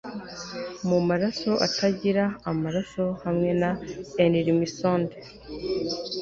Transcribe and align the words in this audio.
Mumaraso 0.87 1.51
atagira 1.65 2.23
amaraso 2.51 3.05
hamwe 3.23 3.49
na 3.61 3.71
enrimsond 4.23 5.09